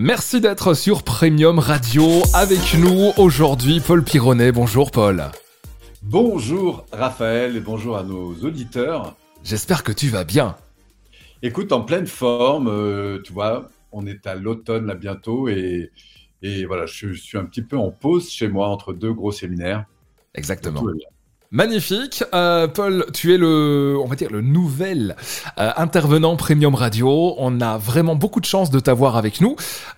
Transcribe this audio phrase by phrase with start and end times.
[0.00, 4.52] Merci d'être sur Premium Radio avec nous aujourd'hui Paul Pironnet.
[4.52, 5.24] Bonjour Paul.
[6.04, 9.16] Bonjour Raphaël et bonjour à nos auditeurs.
[9.42, 10.54] J'espère que tu vas bien.
[11.42, 15.90] Écoute, en pleine forme, euh, tu vois, on est à l'automne là bientôt et,
[16.42, 19.84] et voilà, je, suis un petit peu en pause chez moi entre deux gros séminaires.
[20.32, 20.84] Exactement.
[21.50, 22.24] Magnifique.
[22.34, 25.16] Euh, Paul, tu es le, on va dire, le nouvel
[25.58, 27.34] euh, intervenant Premium Radio.
[27.38, 29.56] On a vraiment beaucoup de chance de t'avoir avec nous.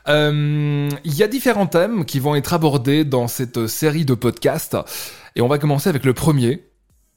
[0.09, 4.77] Euh, il y a différents thèmes qui vont être abordés dans cette série de podcasts.
[5.35, 6.65] Et on va commencer avec le premier.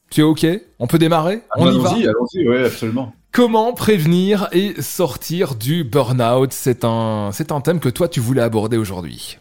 [0.10, 0.48] Tu es OK?
[0.80, 1.42] On peut démarrer?
[1.56, 1.92] On y va?
[1.92, 3.14] Allons-y, oui, absolument.
[3.32, 6.54] Comment prévenir et sortir du burn-out?
[6.54, 9.38] C'est un, c'est un thème que toi, tu voulais aborder aujourd'hui.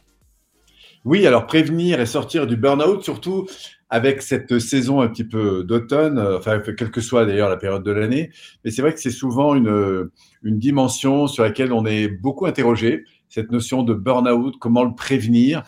[1.04, 3.48] Oui, alors prévenir et sortir du burn-out, surtout
[3.92, 7.82] avec cette saison un petit peu d'automne, euh, enfin, quelle que soit d'ailleurs la période
[7.82, 8.30] de l'année.
[8.64, 10.08] Mais c'est vrai que c'est souvent une,
[10.42, 15.62] une dimension sur laquelle on est beaucoup interrogé, cette notion de burn-out, comment le prévenir.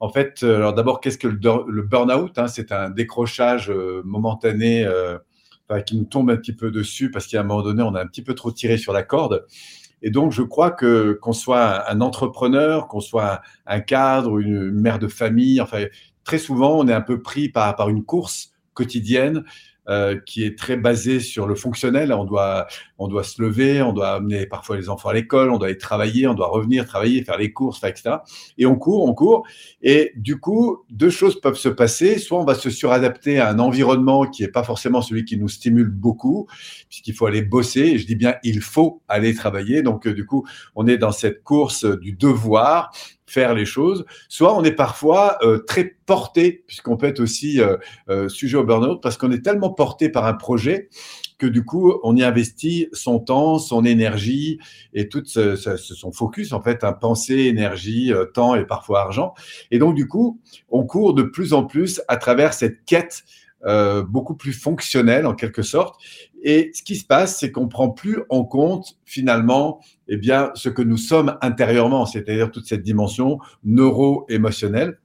[0.00, 2.48] En fait, euh, alors d'abord, qu'est-ce que le, burn-out hein?
[2.48, 4.88] C'est un décrochage euh, momentané
[5.84, 8.06] qui nous tombe un petit peu dessus parce qu'à un moment donné, on a un
[8.06, 9.44] petit peu trop tiré sur la corde.
[10.00, 14.98] Et donc, je crois que qu'on soit un entrepreneur, qu'on soit un cadre une mère
[14.98, 15.84] de famille, enfin,
[16.26, 19.44] très souvent, on est un peu pris par, par une course quotidienne
[19.88, 22.12] euh, qui est très basée sur le fonctionnel.
[22.12, 22.66] On doit,
[22.98, 25.78] on doit se lever, on doit amener parfois les enfants à l'école, on doit aller
[25.78, 28.16] travailler, on doit revenir travailler, faire les courses, etc.
[28.58, 29.46] Et on court, on court.
[29.82, 32.18] Et du coup, deux choses peuvent se passer.
[32.18, 35.48] Soit on va se suradapter à un environnement qui n'est pas forcément celui qui nous
[35.48, 36.48] stimule beaucoup,
[36.88, 37.96] puisqu'il faut aller bosser.
[37.96, 39.82] Je dis bien, il faut aller travailler.
[39.82, 42.90] Donc, euh, du coup, on est dans cette course du devoir
[43.26, 47.76] faire les choses, soit on est parfois euh, très porté, puisqu'on peut être aussi euh,
[48.08, 50.88] euh, sujet au burn-out, parce qu'on est tellement porté par un projet
[51.38, 54.58] que du coup, on y investit son temps, son énergie
[54.94, 59.34] et tout ce, son focus, en fait, un pensée, énergie, temps et parfois argent.
[59.70, 63.22] Et donc, du coup, on court de plus en plus à travers cette quête
[63.66, 66.00] euh, beaucoup plus fonctionnelle en quelque sorte.
[66.42, 70.68] Et ce qui se passe, c'est qu'on prend plus en compte finalement, eh bien, ce
[70.68, 74.98] que nous sommes intérieurement, c'est-à-dire toute cette dimension neuro-émotionnelle.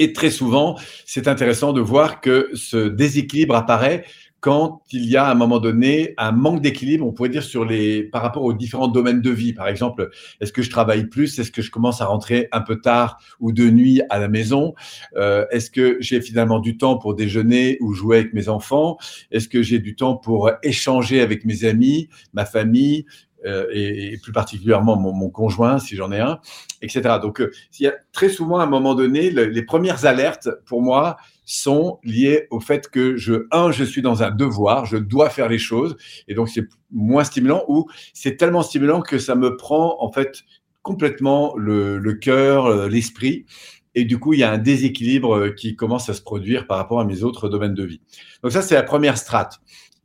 [0.00, 4.04] Et très souvent, c'est intéressant de voir que ce déséquilibre apparaît
[4.40, 7.64] quand il y a à un moment donné un manque d'équilibre, on pourrait dire sur
[7.64, 9.52] les par rapport aux différents domaines de vie.
[9.52, 10.10] Par exemple,
[10.40, 11.38] est-ce que je travaille plus?
[11.38, 14.74] Est-ce que je commence à rentrer un peu tard ou de nuit à la maison?
[15.16, 18.96] Euh, Est-ce que j'ai finalement du temps pour déjeuner ou jouer avec mes enfants?
[19.30, 23.06] Est-ce que j'ai du temps pour échanger avec mes amis, ma famille
[23.46, 26.40] euh, et, plus particulièrement mon, conjoint, si j'en ai un,
[26.82, 27.16] etc.
[27.22, 30.82] Donc, euh, il y a très souvent à un moment donné, les premières alertes pour
[30.82, 31.16] moi,
[31.50, 35.48] sont liées au fait que je, un, je suis dans un devoir, je dois faire
[35.48, 35.96] les choses,
[36.28, 40.42] et donc c'est moins stimulant, ou c'est tellement stimulant que ça me prend en fait
[40.82, 43.46] complètement le, cœur, euh, l'esprit,
[43.94, 47.00] et du coup il y a un déséquilibre qui commence à se produire par rapport
[47.00, 48.02] à mes autres domaines de vie.
[48.42, 49.58] Donc ça c'est la première strate.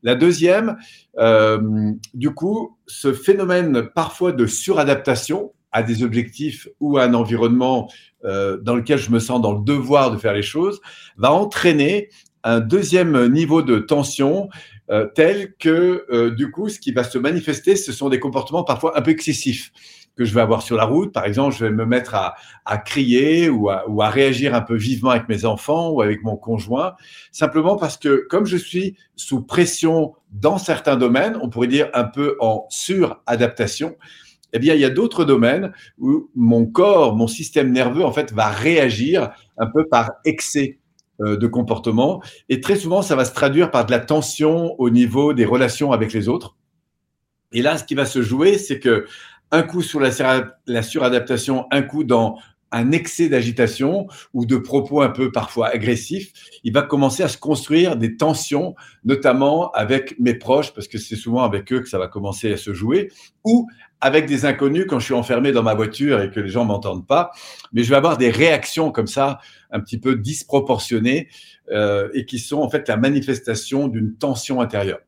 [0.03, 0.78] La deuxième,
[1.18, 7.90] euh, du coup, ce phénomène parfois de suradaptation, à des objectifs ou à un environnement
[8.25, 10.80] euh, dans lequel je me sens dans le devoir de faire les choses,
[11.18, 12.09] va entraîner
[12.43, 14.49] un deuxième niveau de tension
[14.89, 18.63] euh, tel que, euh, du coup, ce qui va se manifester, ce sont des comportements
[18.63, 19.71] parfois un peu excessifs
[20.15, 21.13] que je vais avoir sur la route.
[21.13, 22.35] Par exemple, je vais me mettre à,
[22.77, 26.35] crier ou à, ou à, réagir un peu vivement avec mes enfants ou avec mon
[26.35, 26.95] conjoint,
[27.31, 32.03] simplement parce que comme je suis sous pression dans certains domaines, on pourrait dire un
[32.03, 33.95] peu en suradaptation,
[34.53, 38.31] eh bien, il y a d'autres domaines où mon corps, mon système nerveux, en fait,
[38.31, 40.77] va réagir un peu par excès
[41.19, 42.22] de comportement.
[42.50, 45.91] Et très souvent, ça va se traduire par de la tension au niveau des relations
[45.91, 46.56] avec les autres.
[47.51, 49.06] Et là, ce qui va se jouer, c'est que
[49.52, 50.09] un coup sur la,
[50.66, 52.40] la suradaptation, un coup dans
[52.73, 57.38] un excès d'agitation ou de propos un peu parfois agressifs, il va commencer à se
[57.38, 58.75] construire des tensions,
[59.06, 62.57] notamment avec mes proches, parce que c'est souvent avec eux que ça va commencer à
[62.57, 63.11] se jouer,
[63.45, 63.67] ou
[64.01, 67.08] avec des inconnus quand je suis enfermé dans ma voiture et que les gens m'entendent
[67.08, 67.31] pas.
[67.72, 69.40] Mais je vais avoir des réactions comme ça,
[69.72, 71.29] un petit peu disproportionnées,
[71.72, 74.99] euh, et qui sont en fait la manifestation d'une tension intérieure.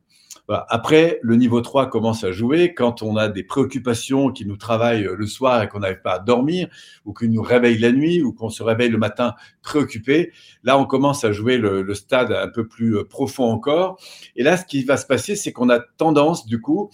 [0.48, 5.08] Après, le niveau 3 commence à jouer quand on a des préoccupations qui nous travaillent
[5.12, 6.68] le soir et qu'on n'arrive pas à dormir,
[7.04, 10.32] ou qui nous réveillent la nuit, ou qu'on se réveille le matin préoccupé.
[10.62, 13.98] Là, on commence à jouer le, le stade un peu plus profond encore.
[14.36, 16.90] Et là, ce qui va se passer, c'est qu'on a tendance, du coup,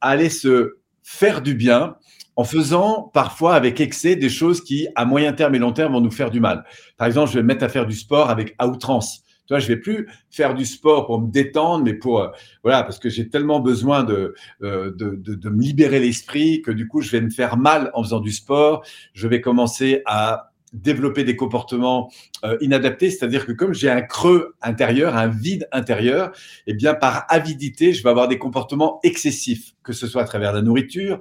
[0.00, 1.96] à aller se faire du bien
[2.36, 6.00] en faisant parfois avec excès des choses qui, à moyen terme et long terme, vont
[6.00, 6.64] nous faire du mal.
[6.96, 9.68] Par exemple, je vais me mettre à faire du sport avec outrance Tu vois, je
[9.68, 12.28] vais plus faire du sport pour me détendre, mais pour, euh,
[12.62, 17.00] voilà, parce que j'ai tellement besoin de, euh, de, me libérer l'esprit que du coup,
[17.00, 18.84] je vais me faire mal en faisant du sport.
[19.14, 22.10] Je vais commencer à développer des comportements
[22.44, 26.32] euh, inadaptés, c'est-à-dire que comme j'ai un creux intérieur, un vide intérieur,
[26.66, 30.52] eh bien par avidité, je vais avoir des comportements excessifs, que ce soit à travers
[30.52, 31.20] la nourriture,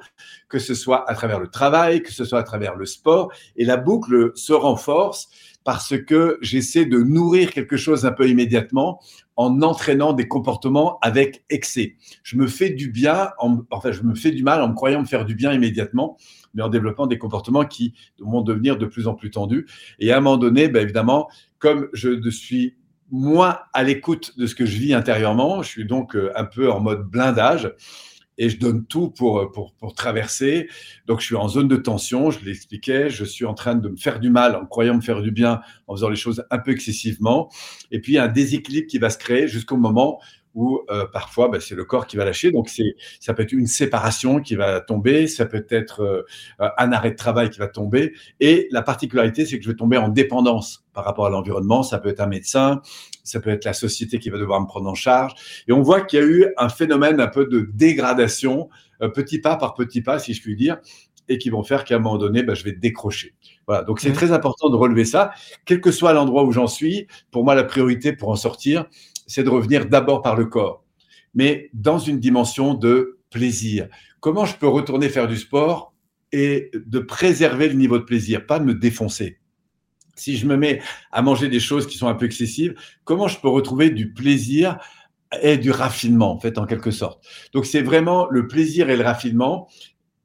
[0.50, 3.66] que ce soit à travers le travail, que ce soit à travers le sport, et
[3.66, 5.30] la boucle se renforce
[5.64, 9.00] parce que j'essaie de nourrir quelque chose un peu immédiatement
[9.36, 11.96] en entraînant des comportements avec excès.
[12.24, 15.02] Je me fais du bien, en, enfin je me fais du mal en me croyant
[15.02, 16.18] me faire du bien immédiatement
[16.54, 19.68] mais en développant des comportements qui vont devenir de plus en plus tendus.
[20.00, 21.30] Et à un moment donné, ben évidemment,
[21.60, 22.76] comme je suis
[23.10, 26.72] moins à l'écoute de ce que je vis intérieurement, je suis donc euh, un peu
[26.72, 27.74] en mode blindage
[28.42, 30.68] et je donne tout pour, pour, pour traverser.
[31.06, 33.96] Donc, je suis en zone de tension, je l'expliquais, je suis en train de me
[33.96, 36.72] faire du mal en croyant me faire du bien, en faisant les choses un peu
[36.72, 37.52] excessivement.
[37.92, 40.20] Et puis, un déséquilibre qui va se créer jusqu'au moment
[40.54, 42.52] où euh, parfois bah, c'est le corps qui va lâcher.
[42.52, 46.92] Donc c'est ça peut être une séparation qui va tomber, ça peut être euh, un
[46.92, 48.14] arrêt de travail qui va tomber.
[48.40, 51.84] Et la particularité, c'est que je vais tomber en dépendance par rapport à l'environnement.
[51.84, 52.82] Ça peut être un médecin,
[53.24, 55.34] ça peut être la société qui va devoir me prendre en charge.
[55.68, 58.70] Et on voit qu'il y a eu un phénomène un peu de dégradation,
[59.02, 60.78] euh, petit pas par petit pas, si je puis dire
[61.32, 63.34] et qui vont faire qu'à un moment donné, bah, je vais décrocher.
[63.68, 64.14] Voilà, donc c'est mmh.
[64.14, 65.32] très important de relever ça,
[65.66, 67.08] quel que soit l'endroit où j'en suis.
[67.32, 68.86] Pour moi, la priorité pour en sortir,
[69.32, 70.84] c'est de revenir d'abord par le corps,
[71.34, 73.88] mais dans une dimension de plaisir.
[74.20, 75.94] Comment je peux retourner faire du sport
[76.32, 79.40] et de préserver le niveau de plaisir, pas de me défoncer?
[80.16, 80.82] Si je me mets
[81.12, 82.76] à manger des choses qui sont un peu excessives,
[83.06, 84.78] comment je peux retrouver du plaisir
[85.42, 87.26] et du raffinement, en fait, en quelque sorte?
[87.54, 89.70] Donc, c'est vraiment le plaisir et le raffinement.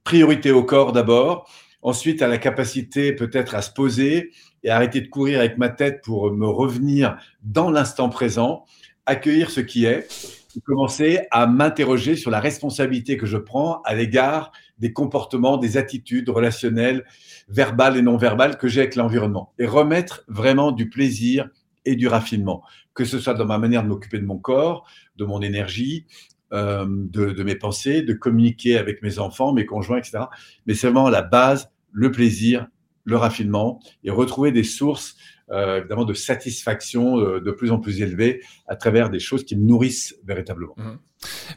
[0.03, 1.49] Priorité au corps d'abord,
[1.83, 4.33] ensuite à la capacité peut-être à se poser
[4.65, 8.65] et arrêter de courir avec ma tête pour me revenir dans l'instant présent
[9.07, 10.09] accueillir ce qui est
[10.57, 15.77] et commencer à m'interroger sur la responsabilité que je prends à l'égard des comportements, des
[15.77, 17.05] attitudes relationnelles,
[17.49, 19.53] verbales et non verbales que j'ai avec l'environnement.
[19.59, 21.49] Et remettre vraiment du plaisir
[21.85, 22.63] et du raffinement,
[22.95, 24.87] que ce soit dans ma manière de m'occuper de mon corps,
[25.17, 26.07] de mon énergie,
[26.53, 30.25] euh, de, de, mes pensées, de communiquer avec mes enfants, mes conjoints, etc.
[30.67, 32.67] Mais vraiment la base, le plaisir,
[33.07, 35.17] le raffinement et retrouver des sources
[35.53, 39.55] euh, évidemment de satisfaction euh, de plus en plus élevée à travers des choses qui
[39.55, 40.75] me nourrissent véritablement.
[40.77, 40.99] Mmh.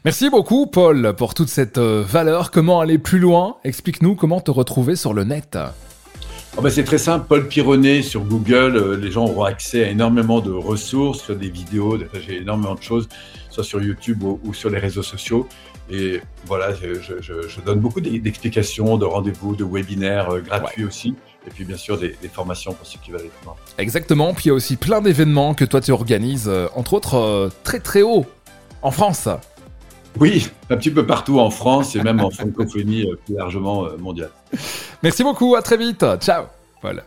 [0.04, 2.52] Merci beaucoup Paul pour toute cette euh, valeur.
[2.52, 3.56] Comment aller plus loin?
[3.64, 5.58] Explique-nous comment te retrouver sur le net.
[6.56, 10.40] Oh ben c'est très simple, Paul Pironnet sur Google, les gens auront accès à énormément
[10.40, 11.96] de ressources, sur des vidéos,
[12.26, 13.08] j'ai énormément de choses,
[13.50, 15.48] soit sur YouTube ou, sur les réseaux sociaux.
[15.90, 21.14] Et voilà, je, je, je donne beaucoup d'explications, de rendez-vous, de webinaires gratuits aussi
[21.46, 23.56] et puis bien sûr des, formations pour ceux qui veulent aller plus loin.
[23.78, 27.16] Exactement, puis il y a aussi plein d'événements que toi tu organises, euh, entre autres
[27.16, 28.26] euh, très très haut
[28.82, 29.28] en France.
[30.18, 34.30] Oui, un petit peu partout en France et même en francophonie euh, plus largement mondiale.
[35.02, 36.04] Merci beaucoup, à très vite.
[36.20, 36.44] Ciao.
[36.82, 37.04] Voilà.